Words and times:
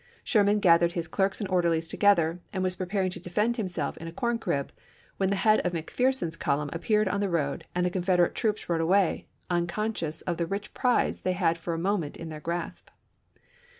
Sherman 0.23 0.57
gathered 0.59 0.93
his 0.93 1.07
clerks 1.07 1.39
and 1.41 1.49
orderlies 1.51 1.87
together 1.87 2.39
and 2.51 2.63
was 2.63 2.75
preparing 2.75 3.11
to 3.11 3.19
defend 3.19 3.57
himself 3.57 3.97
in 3.97 4.07
a 4.07 4.11
corn 4.11 4.39
crib, 4.39 4.71
when 5.17 5.29
the 5.29 5.35
head 5.35 5.59
of 5.59 5.73
McPherson's 5.73 6.35
column 6.35 6.71
appeared 6.73 7.07
on 7.07 7.19
the 7.19 7.29
road 7.29 7.59
'ofG^Si 7.65 7.71
and 7.75 7.85
the 7.85 7.91
Confederate 7.91 8.33
troops 8.33 8.67
rode 8.67 8.81
away, 8.81 9.27
unconscious 9.51 10.23
shCTiJan." 10.25 10.31
of 10.31 10.37
the 10.37 10.47
rich 10.47 10.73
prize 10.73 11.21
they 11.21 11.33
had 11.33 11.49
had 11.49 11.57
for 11.59 11.75
a 11.75 11.77
moment 11.77 12.17
in 12.17 12.29
their 12.29 12.39
pp. 12.39 12.45
39b, 12.45 12.45
391. 12.45 12.61
grasp. 12.63 12.89